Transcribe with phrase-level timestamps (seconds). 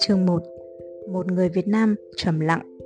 [0.00, 0.42] Chương 1
[1.08, 2.78] Một người Việt Nam trầm lặng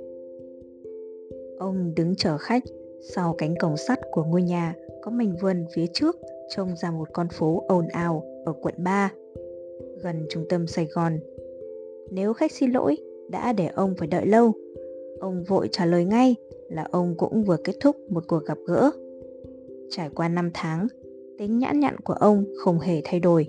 [1.59, 2.63] Ông đứng chờ khách
[3.01, 6.17] sau cánh cổng sắt của ngôi nhà có mảnh vườn phía trước
[6.55, 9.11] trông ra một con phố ồn ào ở quận 3
[10.03, 11.19] gần trung tâm Sài Gòn.
[12.11, 12.97] Nếu khách xin lỗi
[13.29, 14.53] đã để ông phải đợi lâu,
[15.19, 16.35] ông vội trả lời ngay
[16.69, 18.91] là ông cũng vừa kết thúc một cuộc gặp gỡ.
[19.89, 20.87] Trải qua 5 tháng,
[21.37, 23.47] tính nhãn nhặn của ông không hề thay đổi.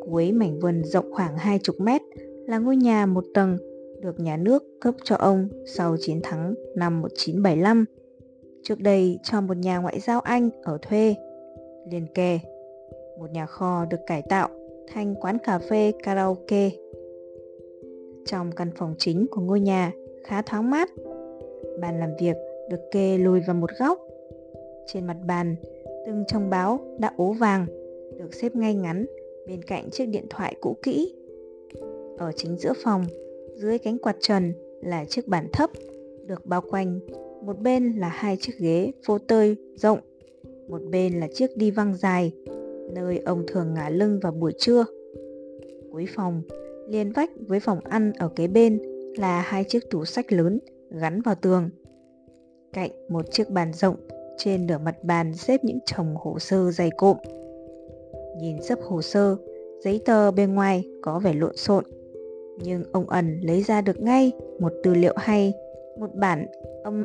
[0.00, 2.02] Cuối mảnh vườn rộng khoảng 20 mét
[2.46, 3.56] là ngôi nhà một tầng
[4.00, 7.84] được nhà nước cấp cho ông sau chiến thắng năm 1975.
[8.62, 11.14] Trước đây cho một nhà ngoại giao Anh ở thuê.
[11.90, 12.38] Liền kề,
[13.18, 14.48] một nhà kho được cải tạo
[14.88, 16.70] thành quán cà phê karaoke.
[18.26, 19.92] Trong căn phòng chính của ngôi nhà
[20.24, 20.88] khá thoáng mát.
[21.80, 22.36] Bàn làm việc
[22.70, 23.98] được kê lùi vào một góc.
[24.86, 25.56] Trên mặt bàn,
[26.06, 27.66] từng trong báo đã ố vàng,
[28.18, 29.06] được xếp ngay ngắn
[29.46, 31.14] bên cạnh chiếc điện thoại cũ kỹ.
[32.18, 33.04] Ở chính giữa phòng,
[33.54, 34.52] dưới cánh quạt trần
[34.82, 35.70] là chiếc bàn thấp
[36.26, 37.00] được bao quanh,
[37.42, 39.98] một bên là hai chiếc ghế phô tơi rộng,
[40.68, 42.32] một bên là chiếc đi văng dài,
[42.92, 44.84] nơi ông thường ngả lưng vào buổi trưa.
[45.92, 46.42] Cuối phòng,
[46.88, 48.82] liền vách với phòng ăn ở kế bên
[49.18, 50.58] là hai chiếc tủ sách lớn
[50.90, 51.70] gắn vào tường.
[52.72, 53.96] Cạnh một chiếc bàn rộng,
[54.38, 57.16] trên nửa mặt bàn xếp những chồng hồ sơ dày cộm.
[58.40, 59.36] Nhìn sấp hồ sơ,
[59.84, 61.84] giấy tờ bên ngoài có vẻ lộn xộn
[62.62, 65.52] nhưng ông ẩn lấy ra được ngay một tư liệu hay,
[65.98, 66.46] một bản
[66.84, 67.04] âm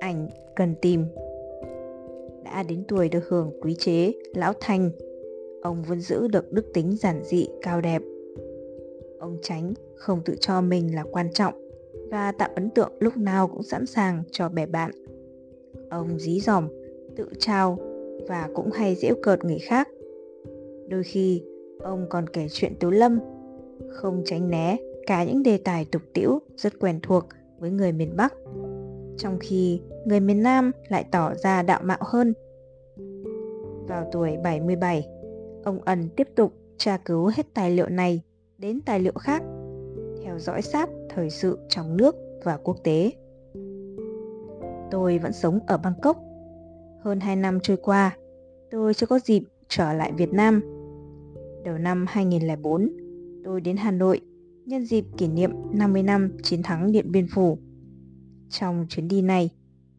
[0.00, 1.04] ảnh cần tìm.
[2.44, 4.90] Đã đến tuổi được hưởng quý chế, lão thành,
[5.62, 8.02] ông vẫn giữ được đức tính giản dị, cao đẹp.
[9.18, 11.54] Ông tránh không tự cho mình là quan trọng
[12.10, 14.90] và tạo ấn tượng lúc nào cũng sẵn sàng cho bè bạn.
[15.90, 16.68] Ông dí dỏm,
[17.16, 17.78] tự trao
[18.28, 19.88] và cũng hay giễu cợt người khác.
[20.88, 21.42] Đôi khi,
[21.80, 23.18] ông còn kể chuyện Tú Lâm
[23.88, 27.24] không tránh né cả những đề tài tục tĩu rất quen thuộc
[27.58, 28.34] với người miền Bắc.
[29.18, 32.34] Trong khi người miền Nam lại tỏ ra đạo mạo hơn.
[33.88, 35.08] Vào tuổi 77,
[35.64, 38.22] ông Ân tiếp tục tra cứu hết tài liệu này
[38.58, 39.42] đến tài liệu khác,
[40.24, 43.10] theo dõi sát thời sự trong nước và quốc tế.
[44.90, 46.16] Tôi vẫn sống ở Bangkok.
[47.00, 48.16] Hơn 2 năm trôi qua,
[48.70, 50.60] tôi chưa có dịp trở lại Việt Nam.
[51.64, 52.92] Đầu năm 2004,
[53.44, 54.20] tôi đến Hà Nội
[54.66, 57.58] nhân dịp kỷ niệm 50 năm chiến thắng Điện Biên Phủ.
[58.50, 59.50] Trong chuyến đi này,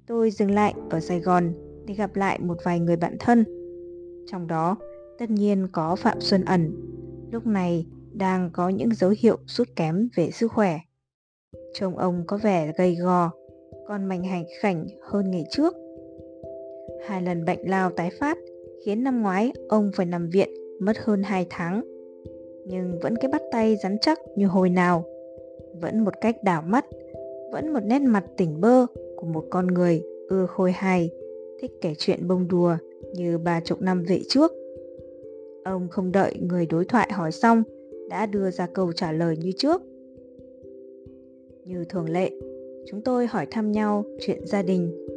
[0.07, 1.53] tôi dừng lại ở Sài Gòn
[1.85, 3.45] để gặp lại một vài người bạn thân.
[4.31, 4.77] Trong đó,
[5.19, 6.75] tất nhiên có Phạm Xuân Ẩn,
[7.31, 10.79] lúc này đang có những dấu hiệu sút kém về sức khỏe.
[11.73, 13.31] Trông ông có vẻ gầy gò,
[13.87, 15.75] còn mạnh hành khảnh hơn ngày trước.
[17.05, 18.37] Hai lần bệnh lao tái phát
[18.85, 20.49] khiến năm ngoái ông phải nằm viện
[20.79, 21.97] mất hơn 2 tháng
[22.65, 25.05] nhưng vẫn cái bắt tay rắn chắc như hồi nào.
[25.81, 26.85] Vẫn một cách đảo mắt,
[27.51, 31.09] vẫn một nét mặt tỉnh bơ của một con người ưa khôi hài,
[31.61, 32.77] thích kể chuyện bông đùa
[33.13, 34.51] như ba chục năm về trước.
[35.63, 37.63] Ông không đợi người đối thoại hỏi xong,
[38.09, 39.81] đã đưa ra câu trả lời như trước.
[41.65, 42.31] Như thường lệ,
[42.91, 45.07] chúng tôi hỏi thăm nhau chuyện gia đình.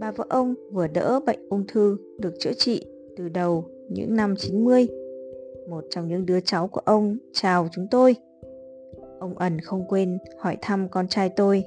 [0.00, 4.34] Bà vợ ông vừa đỡ bệnh ung thư được chữa trị từ đầu những năm
[4.36, 4.88] 90
[5.68, 8.16] một trong những đứa cháu của ông chào chúng tôi.
[9.18, 11.64] Ông ẩn không quên hỏi thăm con trai tôi.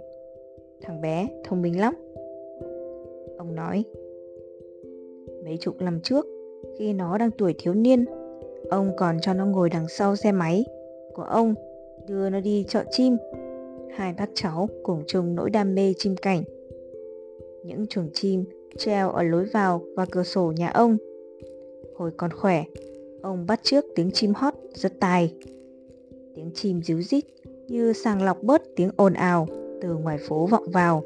[0.82, 1.94] Thằng bé thông minh lắm.
[3.38, 3.84] Ông nói,
[5.44, 6.26] mấy chục năm trước,
[6.80, 8.06] khi nó đang tuổi thiếu niên,
[8.70, 10.66] ông còn cho nó ngồi đằng sau xe máy
[11.14, 11.54] của ông,
[12.08, 13.18] đưa nó đi chợ chim.
[13.96, 16.44] Hai bác cháu cùng chung nỗi đam mê chim cảnh.
[17.66, 18.44] Những chuồng chim
[18.78, 20.97] treo ở lối vào và cửa sổ nhà ông.
[21.96, 22.63] Hồi còn khỏe,
[23.22, 25.34] Ông bắt trước tiếng chim hót rất tài.
[26.35, 27.25] Tiếng chim ríu rít
[27.68, 29.47] như sàng lọc bớt tiếng ồn ào
[29.81, 31.03] từ ngoài phố vọng vào.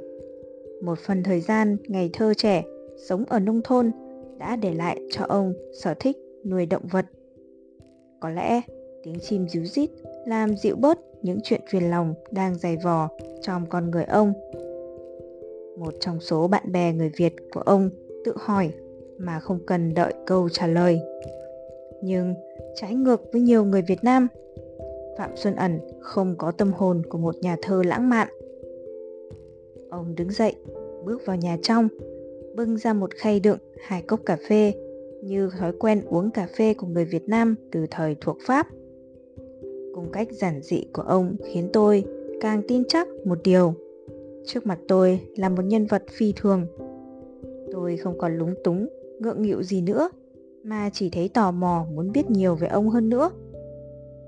[0.81, 2.63] Một phần thời gian ngày thơ trẻ
[2.97, 3.91] sống ở nông thôn
[4.37, 7.05] đã để lại cho ông sở thích nuôi động vật.
[8.19, 8.61] Có lẽ
[9.03, 9.89] tiếng chim ríu rít
[10.27, 13.09] làm dịu bớt những chuyện phiền lòng đang dày vò
[13.41, 14.33] trong con người ông.
[15.77, 17.89] Một trong số bạn bè người Việt của ông
[18.25, 18.69] tự hỏi
[19.17, 20.99] mà không cần đợi câu trả lời
[22.01, 22.33] nhưng
[22.75, 24.27] trái ngược với nhiều người Việt Nam,
[25.17, 28.27] Phạm Xuân Ẩn không có tâm hồn của một nhà thơ lãng mạn.
[29.89, 30.55] Ông đứng dậy,
[31.05, 31.87] bước vào nhà trong,
[32.55, 33.57] bưng ra một khay đựng
[33.87, 34.73] hai cốc cà phê
[35.23, 38.67] như thói quen uống cà phê của người Việt Nam từ thời thuộc Pháp.
[39.95, 42.03] Cùng cách giản dị của ông khiến tôi
[42.41, 43.73] càng tin chắc một điều.
[44.45, 46.67] Trước mặt tôi là một nhân vật phi thường.
[47.71, 48.87] Tôi không còn lúng túng,
[49.19, 50.09] ngượng nghịu gì nữa
[50.63, 53.31] mà chỉ thấy tò mò muốn biết nhiều về ông hơn nữa.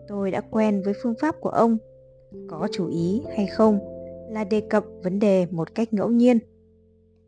[0.08, 1.78] Tôi đã quen với phương pháp của ông,
[2.48, 3.80] có chú ý hay không
[4.30, 6.40] là đề cập vấn đề một cách ngẫu nhiên.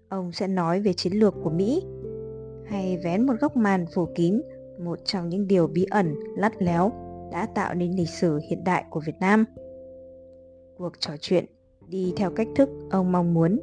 [0.09, 1.83] Ông sẽ nói về chiến lược của Mỹ
[2.65, 4.41] hay vén một góc màn phủ kín
[4.79, 6.91] một trong những điều bí ẩn lắt léo
[7.31, 9.45] đã tạo nên lịch sử hiện đại của Việt Nam.
[10.77, 11.45] Cuộc trò chuyện
[11.87, 13.59] đi theo cách thức ông mong muốn.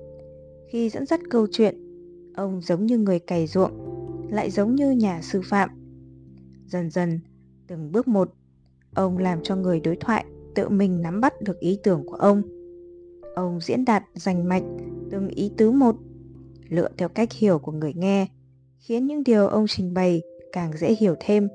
[0.68, 1.76] Khi dẫn dắt câu chuyện,
[2.34, 3.72] ông giống như người cày ruộng,
[4.30, 5.70] lại giống như nhà sư phạm.
[6.66, 7.20] Dần dần,
[7.66, 8.30] từng bước một,
[8.94, 10.24] ông làm cho người đối thoại
[10.54, 12.42] tự mình nắm bắt được ý tưởng của ông.
[13.36, 14.62] Ông diễn đạt rành mạch
[15.10, 15.96] từng ý tứ một,
[16.68, 18.26] lựa theo cách hiểu của người nghe,
[18.78, 20.22] khiến những điều ông trình bày
[20.52, 21.48] càng dễ hiểu thêm.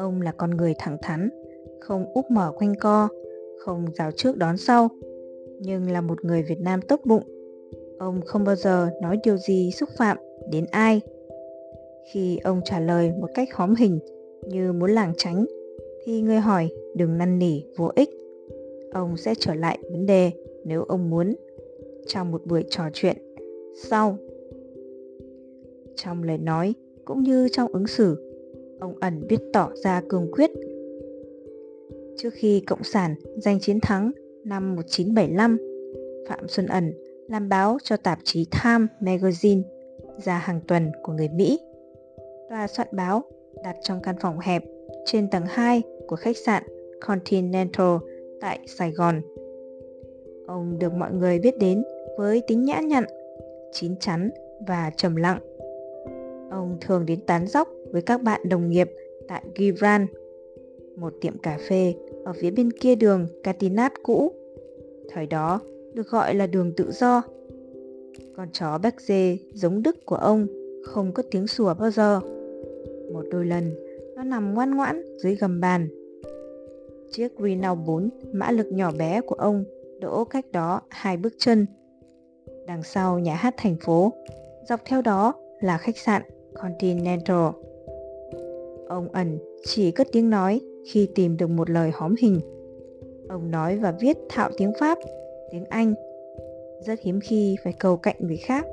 [0.00, 1.28] Ông là con người thẳng thắn,
[1.80, 3.08] không úp mở quanh co,
[3.58, 4.88] không rào trước đón sau,
[5.58, 7.22] nhưng là một người Việt Nam tốt bụng.
[7.98, 10.16] Ông không bao giờ nói điều gì xúc phạm
[10.50, 11.00] đến ai.
[12.12, 13.98] Khi ông trả lời một cách hóm hình
[14.46, 15.46] như muốn lảng tránh,
[16.04, 18.10] thì người hỏi đừng năn nỉ vô ích.
[18.92, 20.30] Ông sẽ trở lại vấn đề
[20.64, 21.34] nếu ông muốn
[22.06, 23.16] trong một buổi trò chuyện
[23.82, 24.16] sau.
[25.96, 26.74] Trong lời nói
[27.04, 28.29] cũng như trong ứng xử,
[28.80, 30.50] ông ẩn biết tỏ ra cương quyết.
[32.16, 34.10] Trước khi Cộng sản giành chiến thắng
[34.44, 35.58] năm 1975,
[36.28, 36.92] Phạm Xuân Ẩn
[37.28, 39.62] làm báo cho tạp chí Time Magazine
[40.24, 41.60] ra hàng tuần của người Mỹ.
[42.48, 43.22] Tòa soạn báo
[43.64, 44.64] đặt trong căn phòng hẹp
[45.04, 46.62] trên tầng 2 của khách sạn
[47.06, 47.96] Continental
[48.40, 49.20] tại Sài Gòn.
[50.46, 51.82] Ông được mọi người biết đến
[52.18, 53.04] với tính nhã nhặn,
[53.72, 54.30] chín chắn
[54.66, 55.38] và trầm lặng.
[56.50, 58.90] Ông thường đến tán dóc với các bạn đồng nghiệp
[59.28, 60.06] tại Gibran,
[60.96, 61.94] một tiệm cà phê
[62.24, 64.32] ở phía bên kia đường Catinat cũ.
[65.08, 65.60] Thời đó
[65.94, 67.22] được gọi là đường tự do.
[68.36, 70.46] Con chó Béc Dê giống Đức của ông
[70.84, 72.20] không có tiếng sủa bao giờ.
[73.12, 73.74] Một đôi lần,
[74.16, 75.88] nó nằm ngoan ngoãn dưới gầm bàn.
[77.10, 79.64] Chiếc Renault 4 mã lực nhỏ bé của ông
[80.00, 81.66] đỗ cách đó hai bước chân.
[82.66, 84.12] Đằng sau nhà hát thành phố,
[84.68, 86.22] dọc theo đó là khách sạn
[86.54, 87.50] Continental.
[88.90, 92.40] Ông ẩn chỉ cất tiếng nói khi tìm được một lời hóm hình.
[93.28, 94.98] Ông nói và viết thạo tiếng Pháp,
[95.50, 95.94] tiếng Anh.
[96.86, 98.66] Rất hiếm khi phải cầu cạnh người khác,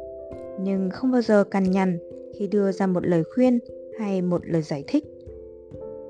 [0.62, 2.00] nhưng không bao giờ cằn nhằn
[2.38, 3.60] khi đưa ra một lời khuyên
[4.00, 5.04] hay một lời giải thích.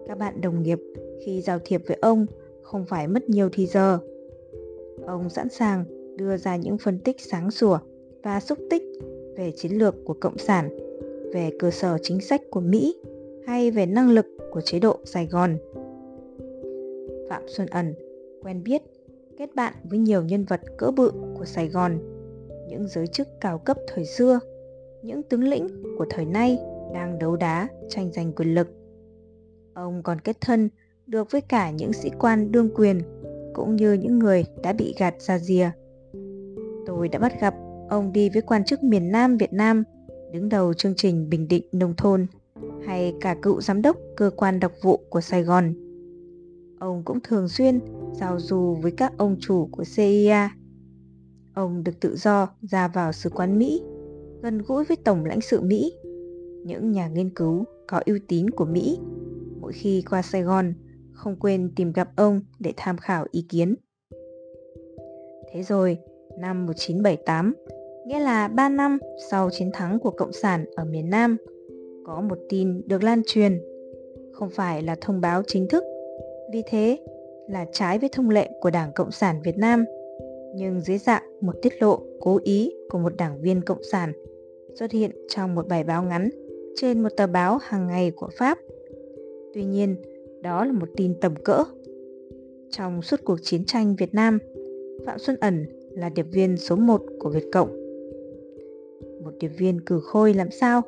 [0.08, 0.80] Các bạn đồng nghiệp
[1.26, 2.26] khi giao thiệp với ông
[2.62, 4.00] không phải mất nhiều thì giờ.
[5.06, 5.84] Ông sẵn sàng
[6.18, 7.80] đưa ra những phân tích sáng sủa
[8.24, 8.84] và xúc tích
[9.38, 10.78] về chiến lược của Cộng sản
[11.34, 12.96] về cơ sở chính sách của Mỹ
[13.48, 15.58] hay về năng lực của chế độ Sài Gòn.
[17.30, 17.94] Phạm Xuân Ẩn
[18.44, 18.82] quen biết,
[19.38, 21.98] kết bạn với nhiều nhân vật cỡ bự của Sài Gòn,
[22.70, 24.40] những giới chức cao cấp thời xưa,
[25.04, 25.68] những tướng lĩnh
[25.98, 26.60] của thời nay
[26.94, 28.68] đang đấu đá tranh giành quyền lực.
[29.74, 30.70] Ông còn kết thân
[31.08, 33.02] được với cả những sĩ quan đương quyền
[33.54, 35.72] cũng như những người đã bị gạt ra rìa.
[36.86, 37.56] Tôi đã bắt gặp
[37.90, 39.84] ông đi với quan chức miền Nam Việt Nam
[40.32, 42.28] đứng đầu chương trình Bình Định Nông thôn
[42.86, 45.74] hay cả cựu giám đốc cơ quan đặc vụ của Sài Gòn.
[46.80, 47.80] Ông cũng thường xuyên
[48.14, 50.50] giao du với các ông chủ của CIA.
[51.54, 53.82] Ông được tự do ra vào sứ quán Mỹ,
[54.42, 55.94] gần gũi với Tổng lãnh sự Mỹ,
[56.66, 59.00] những nhà nghiên cứu có uy tín của Mỹ.
[59.62, 60.74] Mỗi khi qua Sài Gòn,
[61.14, 63.76] không quên tìm gặp ông để tham khảo ý kiến.
[65.52, 65.98] Thế rồi,
[66.40, 67.54] năm 1978,
[68.08, 68.98] nghĩa là 3 năm
[69.32, 71.38] sau chiến thắng của Cộng sản ở miền Nam,
[72.08, 73.62] có một tin được lan truyền,
[74.32, 75.84] không phải là thông báo chính thức,
[76.54, 76.98] vì thế
[77.50, 79.86] là trái với thông lệ của Đảng Cộng sản Việt Nam,
[80.56, 84.14] nhưng dưới dạng một tiết lộ cố ý của một đảng viên Cộng sản
[84.80, 86.30] xuất hiện trong một bài báo ngắn
[86.76, 88.58] trên một tờ báo hàng ngày của Pháp.
[89.54, 89.96] Tuy nhiên,
[90.42, 91.64] đó là một tin tầm cỡ.
[92.70, 94.40] Trong suốt cuộc chiến tranh Việt Nam,
[95.06, 97.88] Phạm Xuân Ẩn là điệp viên số 1 của Việt Cộng
[99.24, 100.82] một điệp viên cử khôi làm sao?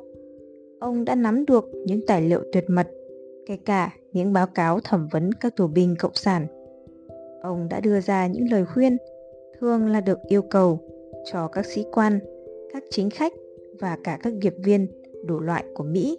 [0.80, 2.88] Ông đã nắm được những tài liệu tuyệt mật,
[3.46, 6.46] kể cả những báo cáo thẩm vấn các tù binh cộng sản.
[7.42, 8.96] Ông đã đưa ra những lời khuyên,
[9.60, 10.78] thường là được yêu cầu
[11.32, 12.18] cho các sĩ quan,
[12.72, 13.32] các chính khách
[13.80, 14.86] và cả các nghiệp viên
[15.26, 16.18] đủ loại của Mỹ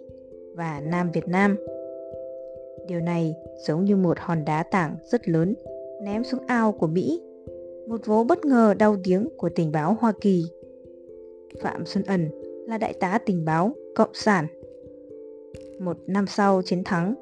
[0.54, 1.56] và Nam Việt Nam.
[2.88, 3.34] Điều này
[3.66, 5.54] giống như một hòn đá tảng rất lớn
[6.02, 7.20] ném xuống ao của Mỹ,
[7.88, 10.44] một vố bất ngờ đau tiếng của tình báo Hoa Kỳ
[11.62, 12.28] Phạm Xuân Ẩn
[12.68, 14.46] là đại tá tình báo Cộng sản.
[15.78, 17.14] Một năm sau chiến thắng,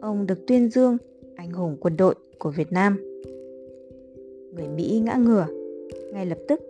[0.00, 0.96] ông được tuyên dương
[1.36, 3.20] anh hùng quân đội của Việt Nam.
[4.54, 5.46] Người Mỹ ngã ngửa,
[6.12, 6.60] ngay lập tức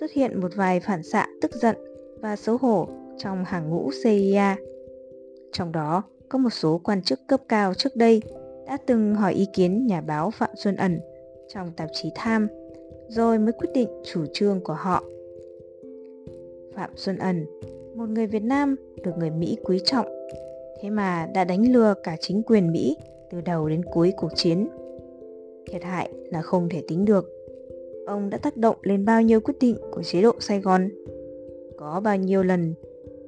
[0.00, 1.76] xuất hiện một vài phản xạ tức giận
[2.20, 4.56] và xấu hổ trong hàng ngũ CIA.
[5.52, 8.22] Trong đó có một số quan chức cấp cao trước đây
[8.66, 11.00] đã từng hỏi ý kiến nhà báo Phạm Xuân Ẩn
[11.48, 12.48] trong tạp chí Tham,
[13.08, 15.04] rồi mới quyết định chủ trương của họ.
[16.74, 17.46] Phạm Xuân Ẩn,
[17.94, 20.06] một người Việt Nam được người Mỹ quý trọng,
[20.80, 22.96] thế mà đã đánh lừa cả chính quyền Mỹ
[23.30, 24.68] từ đầu đến cuối cuộc chiến.
[25.66, 27.30] Thiệt hại là không thể tính được.
[28.06, 30.88] Ông đã tác động lên bao nhiêu quyết định của chế độ Sài Gòn?
[31.76, 32.74] Có bao nhiêu lần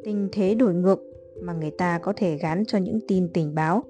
[0.05, 1.03] tình thế đổi ngược
[1.41, 3.85] mà người ta có thể gán cho những tin tình báo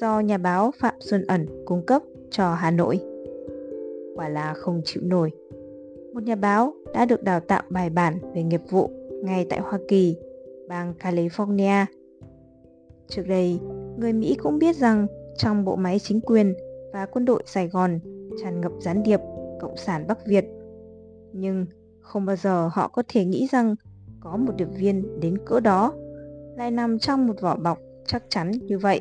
[0.00, 3.00] do nhà báo Phạm Xuân Ẩn cung cấp cho Hà Nội.
[4.14, 5.30] Quả là không chịu nổi.
[6.12, 9.78] Một nhà báo đã được đào tạo bài bản về nghiệp vụ ngay tại Hoa
[9.88, 10.16] Kỳ,
[10.68, 11.86] bang California.
[13.08, 13.60] Trước đây,
[13.98, 16.54] người Mỹ cũng biết rằng trong bộ máy chính quyền
[16.92, 17.98] và quân đội Sài Gòn
[18.42, 19.20] tràn ngập gián điệp
[19.60, 20.44] Cộng sản Bắc Việt.
[21.32, 21.66] Nhưng
[22.00, 23.74] không bao giờ họ có thể nghĩ rằng
[24.20, 25.92] có một điệp viên đến cỡ đó
[26.56, 29.00] lại nằm trong một vỏ bọc chắc chắn như vậy.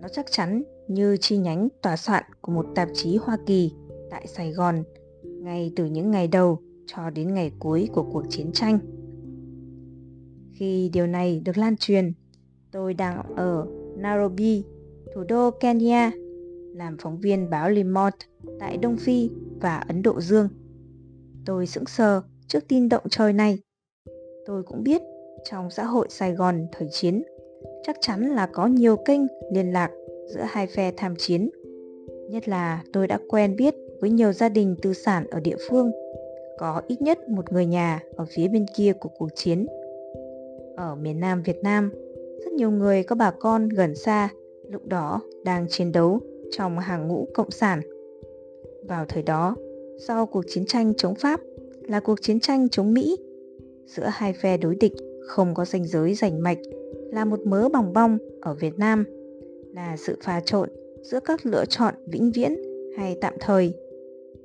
[0.00, 3.72] Nó chắc chắn như chi nhánh tòa soạn của một tạp chí Hoa Kỳ
[4.10, 4.82] tại Sài Gòn
[5.48, 8.78] ngay từ những ngày đầu cho đến ngày cuối của cuộc chiến tranh.
[10.54, 12.12] Khi điều này được lan truyền,
[12.72, 14.64] tôi đang ở Nairobi,
[15.14, 16.10] thủ đô Kenya,
[16.74, 18.16] làm phóng viên báo Le Monde
[18.60, 20.48] tại Đông Phi và Ấn Độ Dương.
[21.46, 23.58] Tôi sững sờ trước tin động trời này.
[24.46, 25.02] Tôi cũng biết
[25.50, 27.22] trong xã hội Sài Gòn thời chiến
[27.82, 29.20] chắc chắn là có nhiều kênh
[29.52, 29.90] liên lạc
[30.34, 31.50] giữa hai phe tham chiến.
[32.30, 35.92] Nhất là tôi đã quen biết với nhiều gia đình tư sản ở địa phương,
[36.58, 39.66] có ít nhất một người nhà ở phía bên kia của cuộc chiến.
[40.76, 41.90] Ở miền Nam Việt Nam,
[42.44, 44.28] rất nhiều người có bà con gần xa
[44.70, 47.80] lúc đó đang chiến đấu trong hàng ngũ cộng sản.
[48.88, 49.56] Vào thời đó,
[49.98, 51.40] sau cuộc chiến tranh chống Pháp
[51.82, 53.16] là cuộc chiến tranh chống Mỹ,
[53.86, 54.92] giữa hai phe đối địch
[55.26, 56.58] không có ranh giới rành mạch
[57.12, 59.04] là một mớ bòng bong ở Việt Nam,
[59.74, 60.68] là sự pha trộn
[61.02, 62.56] giữa các lựa chọn vĩnh viễn
[62.96, 63.74] hay tạm thời,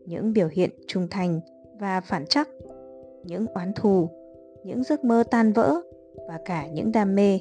[0.05, 1.39] những biểu hiện trung thành
[1.79, 2.49] và phản chắc,
[3.23, 4.09] những oán thù,
[4.63, 5.81] những giấc mơ tan vỡ
[6.27, 7.39] và cả những đam mê.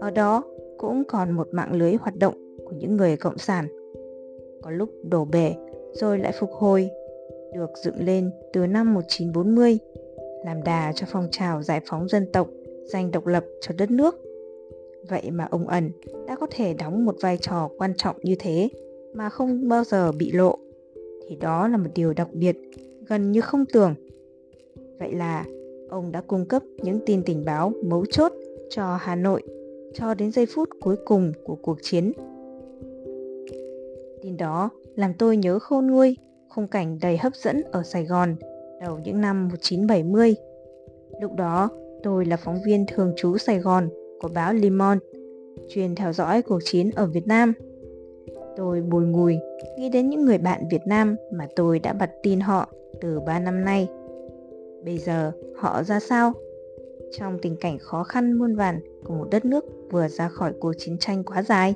[0.00, 0.44] Ở đó
[0.78, 3.68] cũng còn một mạng lưới hoạt động của những người cộng sản.
[4.62, 5.54] Có lúc đổ bể
[5.92, 6.90] rồi lại phục hồi,
[7.54, 9.78] được dựng lên từ năm 1940,
[10.44, 12.48] làm đà cho phong trào giải phóng dân tộc,
[12.84, 14.20] giành độc lập cho đất nước.
[15.08, 15.90] Vậy mà ông ẩn
[16.26, 18.68] đã có thể đóng một vai trò quan trọng như thế
[19.14, 20.58] mà không bao giờ bị lộ.
[21.30, 22.56] Thì đó là một điều đặc biệt,
[23.08, 23.94] gần như không tưởng.
[24.98, 25.44] Vậy là
[25.88, 28.32] ông đã cung cấp những tin tình báo mấu chốt
[28.70, 29.42] cho Hà Nội
[29.94, 32.12] cho đến giây phút cuối cùng của cuộc chiến.
[34.22, 36.16] Tin đó làm tôi nhớ khôn nguôi
[36.48, 38.36] khung cảnh đầy hấp dẫn ở Sài Gòn
[38.80, 40.34] đầu những năm 1970.
[41.20, 41.68] Lúc đó,
[42.02, 43.88] tôi là phóng viên thường trú Sài Gòn
[44.20, 45.06] của báo Le Monde,
[45.68, 47.52] chuyên theo dõi cuộc chiến ở Việt Nam.
[48.56, 49.38] Tôi bồi ngùi
[49.78, 52.68] nghĩ đến những người bạn Việt Nam mà tôi đã bật tin họ
[53.00, 53.88] từ 3 năm nay.
[54.84, 56.32] Bây giờ họ ra sao?
[57.18, 60.72] Trong tình cảnh khó khăn muôn vàn của một đất nước vừa ra khỏi cuộc
[60.78, 61.74] chiến tranh quá dài.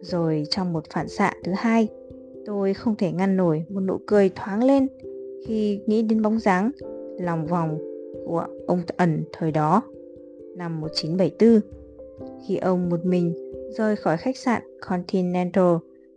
[0.00, 1.88] Rồi trong một phản xạ thứ hai,
[2.46, 4.86] tôi không thể ngăn nổi một nụ cười thoáng lên
[5.46, 6.70] khi nghĩ đến bóng dáng
[7.18, 7.78] lòng vòng
[8.26, 9.82] của ông ẩn thời đó,
[10.56, 11.60] năm 1974,
[12.46, 13.43] khi ông một mình
[13.76, 15.76] rời khỏi khách sạn Continental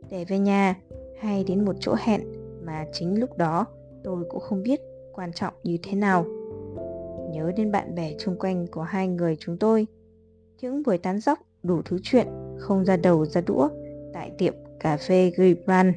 [0.09, 0.75] để về nhà
[1.19, 2.21] hay đến một chỗ hẹn
[2.65, 3.65] mà chính lúc đó
[4.03, 4.81] tôi cũng không biết
[5.13, 6.25] quan trọng như thế nào.
[7.31, 9.87] Nhớ đến bạn bè chung quanh của hai người chúng tôi,
[10.61, 13.69] những buổi tán dóc đủ thứ chuyện không ra đầu ra đũa
[14.13, 15.93] tại tiệm cà phê Gibran.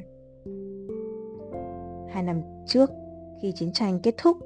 [2.09, 2.89] Hai năm trước,
[3.41, 4.37] khi chiến tranh kết thúc,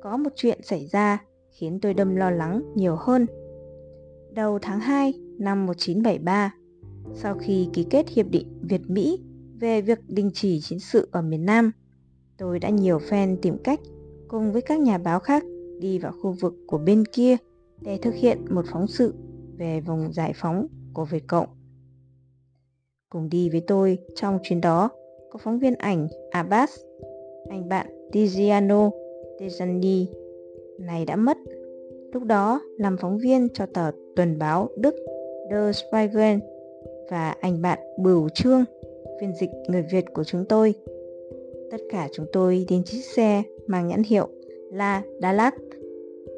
[0.00, 3.26] có một chuyện xảy ra khiến tôi đâm lo lắng nhiều hơn.
[4.30, 5.14] Đầu tháng 2
[5.44, 6.54] năm 1973,
[7.14, 9.20] sau khi ký kết hiệp định Việt-Mỹ
[9.60, 11.72] về việc đình chỉ chiến sự ở miền Nam,
[12.38, 13.80] tôi đã nhiều phen tìm cách
[14.28, 15.44] cùng với các nhà báo khác
[15.78, 17.36] đi vào khu vực của bên kia
[17.80, 19.14] để thực hiện một phóng sự
[19.56, 21.48] về vùng giải phóng của Việt Cộng.
[23.08, 24.90] Cùng đi với tôi trong chuyến đó
[25.30, 26.70] có phóng viên ảnh Abbas,
[27.50, 28.90] anh bạn Tiziano
[29.38, 30.06] Tejani
[30.78, 31.36] này đã mất.
[32.12, 34.94] Lúc đó làm phóng viên cho tờ tuần báo Đức
[35.50, 36.38] Der Spiegel
[37.10, 38.64] và anh bạn Bửu Trương,
[39.20, 40.74] phiên dịch người Việt của chúng tôi.
[41.70, 44.28] Tất cả chúng tôi đến chiếc xe mang nhãn hiệu
[44.72, 45.54] là Dallas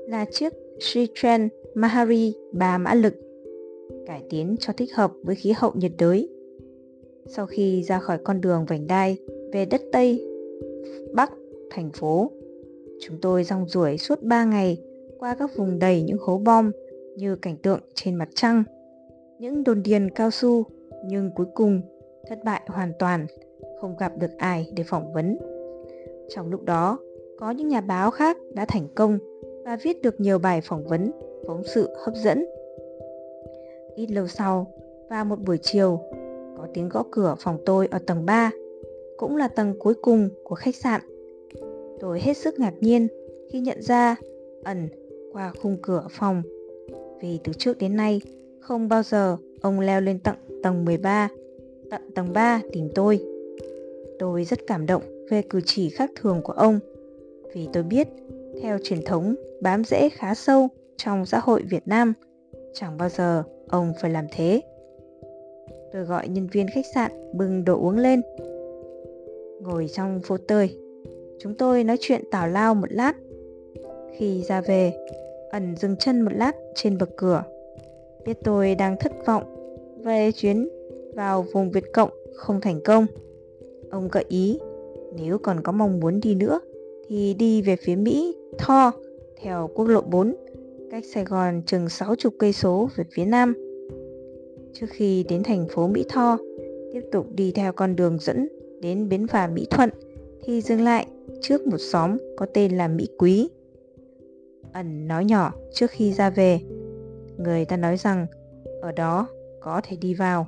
[0.08, 0.52] là chiếc
[0.92, 3.14] Citroen Mahari 3 mã lực,
[4.06, 6.28] cải tiến cho thích hợp với khí hậu nhiệt đới.
[7.26, 9.16] Sau khi ra khỏi con đường vành đai
[9.52, 10.28] về đất Tây,
[11.12, 11.32] Bắc,
[11.70, 12.30] thành phố,
[13.00, 14.78] chúng tôi rong ruổi suốt 3 ngày
[15.18, 16.70] qua các vùng đầy những hố bom
[17.16, 18.64] như cảnh tượng trên mặt trăng,
[19.38, 20.64] những đồn điền cao su
[21.04, 21.80] nhưng cuối cùng
[22.28, 23.26] thất bại hoàn toàn,
[23.80, 25.38] không gặp được ai để phỏng vấn.
[26.28, 26.98] Trong lúc đó,
[27.38, 29.18] có những nhà báo khác đã thành công
[29.64, 31.10] và viết được nhiều bài phỏng vấn,
[31.46, 32.44] phóng sự hấp dẫn.
[33.94, 34.72] Ít lâu sau,
[35.10, 36.00] vào một buổi chiều,
[36.56, 38.50] có tiếng gõ cửa phòng tôi ở tầng 3,
[39.16, 41.00] cũng là tầng cuối cùng của khách sạn.
[42.00, 43.08] Tôi hết sức ngạc nhiên
[43.50, 44.16] khi nhận ra
[44.64, 44.88] ẩn
[45.32, 46.42] qua khung cửa phòng
[47.20, 48.20] vì từ trước đến nay
[48.64, 51.28] không bao giờ ông leo lên tận tầng 13,
[51.90, 53.20] tận tầng 3 tìm tôi.
[54.18, 56.78] Tôi rất cảm động về cử chỉ khác thường của ông
[57.54, 58.08] vì tôi biết
[58.62, 62.12] theo truyền thống bám rễ khá sâu trong xã hội Việt Nam,
[62.74, 64.62] chẳng bao giờ ông phải làm thế.
[65.92, 68.22] Tôi gọi nhân viên khách sạn bưng đồ uống lên.
[69.60, 70.78] Ngồi trong phố tơi,
[71.38, 73.12] chúng tôi nói chuyện tào lao một lát.
[74.16, 74.92] Khi ra về,
[75.50, 77.44] ẩn dừng chân một lát trên bậc cửa.
[78.26, 79.44] Biết tôi đang thất vọng
[80.04, 80.68] về chuyến
[81.14, 83.06] vào vùng Việt Cộng không thành công.
[83.90, 84.58] Ông gợi ý
[85.16, 86.60] nếu còn có mong muốn đi nữa
[87.08, 88.92] thì đi về phía Mỹ, Tho,
[89.42, 90.34] theo quốc lộ 4,
[90.90, 93.54] cách Sài Gòn chừng 60 cây số về phía nam.
[94.72, 96.38] Trước khi đến thành phố Mỹ Tho,
[96.92, 98.48] tiếp tục đi theo con đường dẫn
[98.80, 99.90] đến bến phà Mỹ Thuận
[100.44, 101.06] thì dừng lại
[101.40, 103.48] trước một xóm có tên là Mỹ Quý.
[104.72, 106.60] Ẩn nói nhỏ trước khi ra về.
[107.38, 108.26] Người ta nói rằng
[108.82, 109.28] ở đó
[109.60, 110.46] có thể đi vào.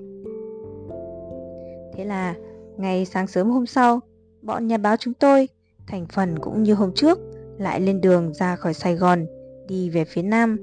[1.95, 2.35] Thế là
[2.77, 4.01] ngày sáng sớm hôm sau,
[4.43, 5.49] bọn nhà báo chúng tôi,
[5.87, 7.19] thành phần cũng như hôm trước,
[7.59, 9.27] lại lên đường ra khỏi Sài Gòn,
[9.69, 10.57] đi về phía Nam.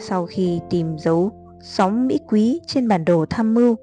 [0.00, 1.30] Sau khi tìm dấu
[1.62, 3.76] xóm Mỹ Quý trên bản đồ tham mưu,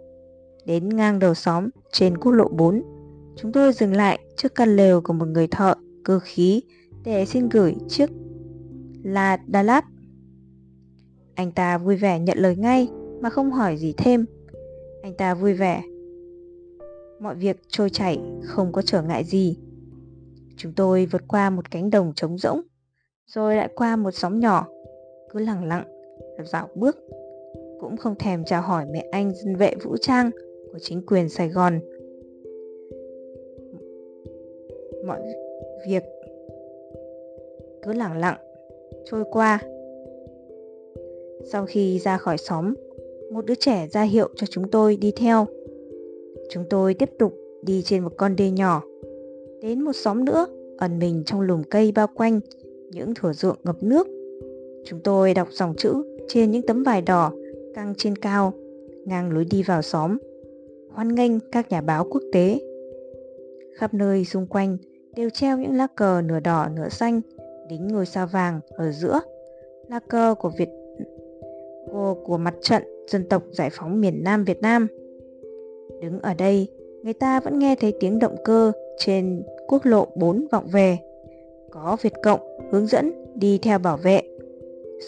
[0.65, 2.83] đến ngang đầu xóm trên quốc lộ 4,
[3.35, 6.61] chúng tôi dừng lại trước căn lều của một người thợ cơ khí
[7.03, 8.09] để xin gửi chiếc
[9.03, 9.85] là Đà Lạt.
[11.37, 12.89] Anh ta vui vẻ nhận lời ngay
[13.21, 14.25] mà không hỏi gì thêm.
[15.01, 15.83] Anh ta vui vẻ.
[17.19, 19.57] Mọi việc trôi chảy, không có trở ngại gì.
[20.57, 22.61] Chúng tôi vượt qua một cánh đồng trống rỗng,
[23.27, 24.67] rồi lại qua một xóm nhỏ,
[25.29, 25.83] cứ lặng lặng,
[26.43, 26.97] dạo bước.
[27.79, 30.31] Cũng không thèm chào hỏi mẹ anh dân vệ vũ trang
[30.71, 31.79] của chính quyền Sài Gòn.
[35.07, 35.21] Mọi
[35.87, 36.03] việc
[37.83, 38.37] cứ lặng lặng
[39.05, 39.59] trôi qua.
[41.45, 42.73] Sau khi ra khỏi xóm,
[43.31, 45.45] một đứa trẻ ra hiệu cho chúng tôi đi theo.
[46.49, 48.83] Chúng tôi tiếp tục đi trên một con đê nhỏ.
[49.61, 50.47] Đến một xóm nữa,
[50.77, 52.39] ẩn mình trong lùm cây bao quanh
[52.91, 54.07] những thửa ruộng ngập nước.
[54.85, 55.93] Chúng tôi đọc dòng chữ
[56.27, 57.31] trên những tấm vải đỏ
[57.75, 58.53] căng trên cao,
[59.05, 60.17] ngang lối đi vào xóm.
[60.89, 62.59] Hoan nghênh các nhà báo quốc tế.
[63.75, 64.77] Khắp nơi xung quanh
[65.15, 67.21] đều treo những lá cờ nửa đỏ nửa xanh
[67.69, 69.19] đính ngôi sao vàng ở giữa
[69.89, 70.69] lá cờ của Việt
[71.91, 74.87] của, của mặt trận dân tộc giải phóng miền Nam Việt Nam.
[76.01, 76.67] Đứng ở đây,
[77.03, 80.97] người ta vẫn nghe thấy tiếng động cơ trên quốc lộ 4 vọng về.
[81.71, 82.39] Có Việt Cộng
[82.71, 84.21] hướng dẫn đi theo bảo vệ.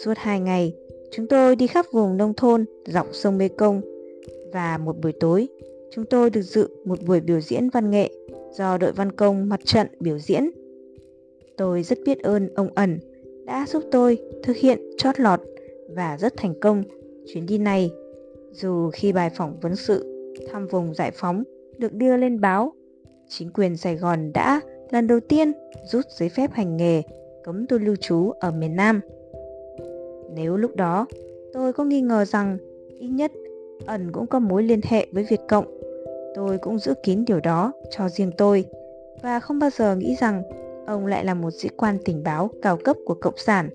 [0.04, 0.74] Suốt hai ngày,
[1.10, 3.80] chúng tôi đi khắp vùng nông thôn dọc sông Mê Công
[4.52, 5.48] và một buổi tối,
[5.90, 8.10] chúng tôi được dự một buổi biểu diễn văn nghệ
[8.52, 10.50] do đội văn công mặt trận biểu diễn.
[11.56, 12.98] Tôi rất biết ơn ông ẩn
[13.44, 15.40] đã giúp tôi thực hiện chót lọt
[15.94, 16.82] và rất thành công
[17.26, 17.90] chuyến đi này.
[18.52, 20.06] Dù khi bài phỏng vấn sự
[20.52, 21.42] thăm vùng giải phóng
[21.78, 22.72] được đưa lên báo,
[23.28, 25.52] chính quyền Sài Gòn đã lần đầu tiên
[25.84, 27.02] rút giấy phép hành nghề
[27.44, 29.00] cấm tôi lưu trú ở miền Nam.
[30.34, 31.06] Nếu lúc đó
[31.52, 32.58] tôi có nghi ngờ rằng
[32.98, 33.32] ít nhất
[33.86, 35.80] ẩn cũng có mối liên hệ với Việt Cộng,
[36.34, 38.64] tôi cũng giữ kín điều đó cho riêng tôi
[39.22, 40.42] và không bao giờ nghĩ rằng
[40.86, 43.68] ông lại là một sĩ quan tình báo cao cấp của Cộng sản.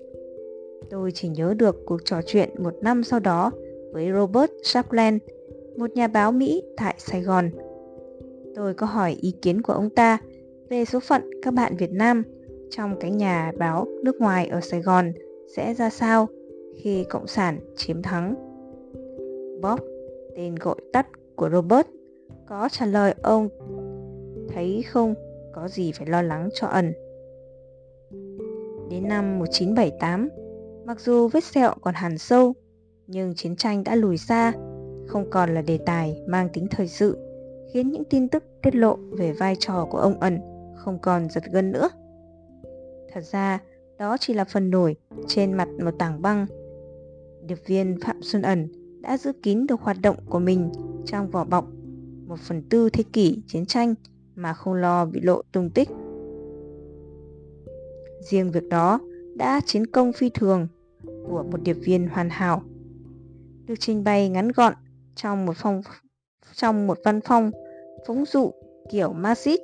[0.90, 3.50] Tôi chỉ nhớ được cuộc trò chuyện một năm sau đó
[3.92, 5.22] với Robert shapland
[5.76, 7.50] một nhà báo Mỹ tại Sài Gòn.
[8.54, 10.18] Tôi có hỏi ý kiến của ông ta
[10.68, 12.22] về số phận các bạn Việt Nam
[12.70, 15.12] trong cái nhà báo nước ngoài ở Sài Gòn
[15.56, 16.28] sẽ ra sao
[16.76, 18.34] khi Cộng sản chiếm thắng.
[19.62, 19.80] Bob,
[20.36, 21.86] tên gọi tắt của Robert,
[22.46, 23.48] có trả lời ông
[24.48, 25.14] thấy không
[25.54, 26.92] có gì phải lo lắng cho ẩn.
[28.90, 30.28] Đến năm 1978,
[30.86, 32.54] mặc dù vết sẹo còn hằn sâu,
[33.06, 34.52] nhưng chiến tranh đã lùi xa,
[35.06, 37.18] không còn là đề tài mang tính thời sự,
[37.72, 40.38] khiến những tin tức tiết lộ về vai trò của ông ẩn
[40.76, 41.88] không còn giật gân nữa.
[43.12, 43.58] Thật ra,
[43.98, 44.96] đó chỉ là phần nổi
[45.26, 46.46] trên mặt một tảng băng.
[47.46, 48.68] Điệp viên Phạm Xuân Ẩn
[49.00, 50.72] đã giữ kín được hoạt động của mình
[51.06, 51.66] trong vỏ bọc
[52.26, 53.94] một phần tư thế kỷ chiến tranh
[54.34, 55.88] mà không lo bị lộ tung tích.
[58.20, 59.00] Riêng việc đó
[59.34, 60.68] đã chiến công phi thường
[61.30, 62.62] của một điệp viên hoàn hảo.
[63.66, 64.74] Được trình bày ngắn gọn
[65.14, 65.82] trong một phong
[66.54, 67.50] trong một văn phong
[68.06, 68.50] phóng dụ
[68.90, 69.60] kiểu Marxist.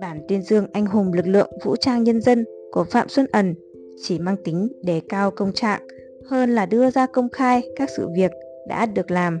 [0.00, 3.54] Bản tuyên dương anh hùng lực lượng vũ trang nhân dân của Phạm Xuân Ẩn
[4.02, 5.86] chỉ mang tính đề cao công trạng
[6.26, 8.30] hơn là đưa ra công khai các sự việc
[8.68, 9.40] đã được làm.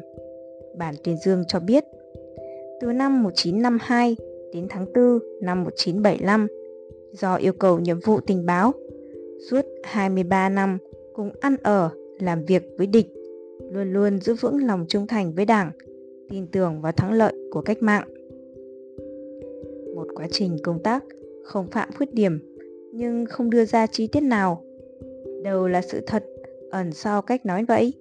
[0.78, 1.84] Bản tuyên dương cho biết,
[2.80, 4.16] từ năm 1952
[4.52, 6.46] đến tháng 4 năm 1975,
[7.12, 8.72] do yêu cầu nhiệm vụ tình báo,
[9.50, 10.78] suốt 23 năm
[11.16, 13.06] cùng ăn ở, làm việc với địch,
[13.72, 15.70] luôn luôn giữ vững lòng trung thành với Đảng,
[16.28, 18.08] tin tưởng vào thắng lợi của cách mạng.
[19.94, 21.04] Một quá trình công tác
[21.44, 22.38] không phạm khuyết điểm
[22.92, 24.62] nhưng không đưa ra chi tiết nào.
[25.44, 26.24] Đâu là sự thật
[26.70, 27.92] ẩn sau cách nói vậy?